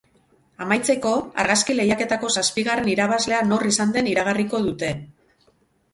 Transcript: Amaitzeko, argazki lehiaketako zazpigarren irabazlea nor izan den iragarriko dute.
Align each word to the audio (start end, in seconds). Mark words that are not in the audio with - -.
Amaitzeko, 0.63 1.11
argazki 1.43 1.75
lehiaketako 1.75 2.31
zazpigarren 2.39 2.91
irabazlea 2.95 3.43
nor 3.53 3.69
izan 3.75 3.97
den 3.99 4.13
iragarriko 4.15 4.67
dute. 4.69 4.91